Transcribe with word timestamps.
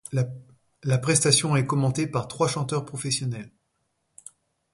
La 0.83 0.97
prestation 0.97 1.55
est 1.55 1.67
commentée 1.67 2.07
par 2.07 2.27
trois 2.27 2.47
chanteurs 2.47 2.85
professionnels. 2.85 3.51